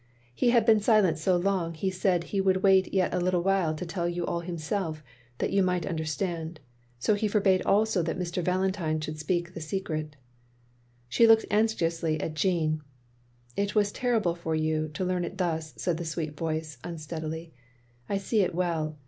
[0.33, 3.75] He had been silent so long he said he would wait yet a little while
[3.75, 5.03] to tell you all himself,
[5.37, 6.59] that you might understand.
[6.97, 10.15] So he forbade also that Mr Valentine should speak his secret."
[11.07, 12.81] She looked anxiously at Jeanne."
[13.55, 17.53] It is terrible for you— ^to learn it thus," said the sweet voice, unsteadily."
[18.09, 18.97] I see it well.